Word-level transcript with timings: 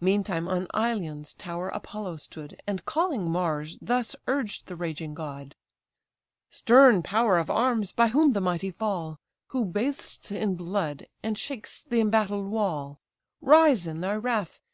Meantime 0.00 0.48
on 0.48 0.66
Ilion's 0.72 1.34
tower 1.34 1.68
Apollo 1.68 2.16
stood, 2.16 2.58
And 2.66 2.86
calling 2.86 3.30
Mars, 3.30 3.76
thus 3.82 4.16
urged 4.26 4.64
the 4.66 4.76
raging 4.76 5.12
god: 5.12 5.56
"Stern 6.48 7.02
power 7.02 7.36
of 7.36 7.50
arms, 7.50 7.92
by 7.92 8.08
whom 8.08 8.32
the 8.32 8.40
mighty 8.40 8.70
fall; 8.70 9.18
Who 9.48 9.66
bathest 9.66 10.32
in 10.32 10.54
blood, 10.54 11.06
and 11.22 11.36
shakest 11.36 11.90
the 11.90 12.00
embattled 12.00 12.46
wall, 12.46 13.02
Rise 13.42 13.86
in 13.86 14.00
thy 14.00 14.14
wrath! 14.14 14.62